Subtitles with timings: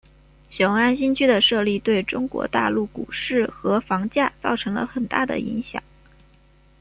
[0.49, 5.83] 雄安新区的设立对中国大陆股市和房价造成了很大的影响。